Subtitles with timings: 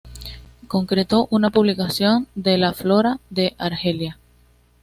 [0.67, 4.17] Concretó una publicación de la Flora de Argelia.